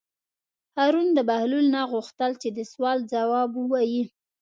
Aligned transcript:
هارون 0.77 1.07
د 1.13 1.19
بهلول 1.29 1.65
نه 1.75 1.81
وغوښتل 1.85 2.31
چې 2.41 2.49
د 2.57 2.59
سوال 2.71 2.97
ځواب 3.11 3.49
ووایي. 3.55 4.03